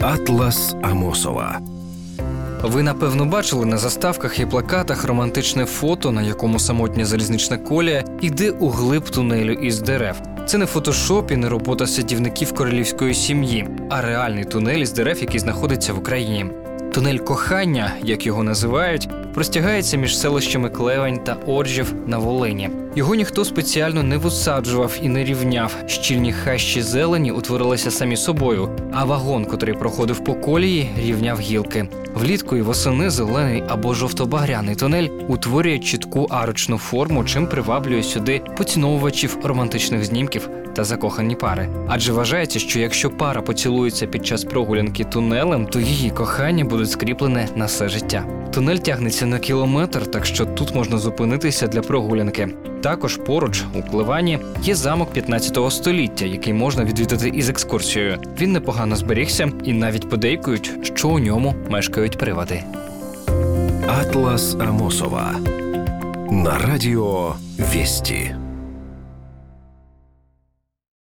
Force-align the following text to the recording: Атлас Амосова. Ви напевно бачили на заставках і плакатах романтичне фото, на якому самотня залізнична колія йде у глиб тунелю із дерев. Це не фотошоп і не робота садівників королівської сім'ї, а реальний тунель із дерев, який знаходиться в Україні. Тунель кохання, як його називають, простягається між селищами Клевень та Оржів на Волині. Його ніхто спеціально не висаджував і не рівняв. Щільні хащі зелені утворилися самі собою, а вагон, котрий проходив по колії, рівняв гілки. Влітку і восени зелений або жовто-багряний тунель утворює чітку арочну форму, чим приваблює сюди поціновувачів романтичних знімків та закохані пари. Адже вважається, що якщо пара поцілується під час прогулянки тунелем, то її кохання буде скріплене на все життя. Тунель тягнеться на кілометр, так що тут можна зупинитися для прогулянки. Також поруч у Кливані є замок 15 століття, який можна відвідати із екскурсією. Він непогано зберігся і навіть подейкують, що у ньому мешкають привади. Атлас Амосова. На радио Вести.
Атлас 0.00 0.76
Амосова. 0.82 1.58
Ви 2.62 2.82
напевно 2.82 3.26
бачили 3.26 3.66
на 3.66 3.78
заставках 3.78 4.40
і 4.40 4.46
плакатах 4.46 5.04
романтичне 5.04 5.64
фото, 5.64 6.12
на 6.12 6.22
якому 6.22 6.58
самотня 6.58 7.04
залізнична 7.04 7.58
колія 7.58 8.04
йде 8.20 8.50
у 8.50 8.68
глиб 8.68 9.10
тунелю 9.10 9.52
із 9.52 9.80
дерев. 9.80 10.20
Це 10.46 10.58
не 10.58 10.66
фотошоп 10.66 11.30
і 11.30 11.36
не 11.36 11.48
робота 11.48 11.86
садівників 11.86 12.54
королівської 12.54 13.14
сім'ї, 13.14 13.68
а 13.90 14.02
реальний 14.02 14.44
тунель 14.44 14.78
із 14.78 14.92
дерев, 14.92 15.20
який 15.20 15.40
знаходиться 15.40 15.92
в 15.92 15.98
Україні. 15.98 16.46
Тунель 16.94 17.18
кохання, 17.18 17.92
як 18.02 18.26
його 18.26 18.42
називають, 18.42 19.08
простягається 19.38 19.96
між 19.96 20.18
селищами 20.18 20.70
Клевень 20.70 21.18
та 21.18 21.36
Оржів 21.46 21.94
на 22.06 22.18
Волині. 22.18 22.70
Його 22.94 23.14
ніхто 23.14 23.44
спеціально 23.44 24.02
не 24.02 24.16
висаджував 24.16 24.98
і 25.02 25.08
не 25.08 25.24
рівняв. 25.24 25.76
Щільні 25.86 26.32
хащі 26.32 26.82
зелені 26.82 27.32
утворилися 27.32 27.90
самі 27.90 28.16
собою, 28.16 28.68
а 28.92 29.04
вагон, 29.04 29.44
котрий 29.44 29.74
проходив 29.74 30.24
по 30.24 30.34
колії, 30.34 30.90
рівняв 31.04 31.40
гілки. 31.40 31.88
Влітку 32.14 32.56
і 32.56 32.62
восени 32.62 33.10
зелений 33.10 33.64
або 33.68 33.94
жовто-багряний 33.94 34.74
тунель 34.74 35.08
утворює 35.28 35.78
чітку 35.78 36.26
арочну 36.30 36.78
форму, 36.78 37.24
чим 37.24 37.46
приваблює 37.46 38.02
сюди 38.02 38.42
поціновувачів 38.56 39.38
романтичних 39.44 40.04
знімків 40.04 40.48
та 40.78 40.84
закохані 40.84 41.34
пари. 41.34 41.68
Адже 41.88 42.12
вважається, 42.12 42.58
що 42.58 42.80
якщо 42.80 43.10
пара 43.10 43.42
поцілується 43.42 44.06
під 44.06 44.26
час 44.26 44.44
прогулянки 44.44 45.04
тунелем, 45.04 45.66
то 45.66 45.80
її 45.80 46.10
кохання 46.10 46.64
буде 46.64 46.86
скріплене 46.86 47.48
на 47.56 47.64
все 47.64 47.88
життя. 47.88 48.24
Тунель 48.54 48.76
тягнеться 48.76 49.26
на 49.26 49.38
кілометр, 49.38 50.06
так 50.06 50.26
що 50.26 50.46
тут 50.46 50.74
можна 50.74 50.98
зупинитися 50.98 51.66
для 51.66 51.80
прогулянки. 51.80 52.48
Також 52.82 53.16
поруч 53.16 53.62
у 53.74 53.90
Кливані 53.90 54.38
є 54.62 54.74
замок 54.74 55.12
15 55.12 55.72
століття, 55.72 56.24
який 56.24 56.52
можна 56.52 56.84
відвідати 56.84 57.28
із 57.28 57.48
екскурсією. 57.48 58.18
Він 58.40 58.52
непогано 58.52 58.96
зберігся 58.96 59.50
і 59.64 59.72
навіть 59.72 60.08
подейкують, 60.08 60.72
що 60.82 61.08
у 61.08 61.18
ньому 61.18 61.54
мешкають 61.68 62.18
привади. 62.18 62.62
Атлас 64.00 64.56
Амосова. 64.60 65.34
На 66.30 66.58
радио 66.58 67.34
Вести. 67.58 68.47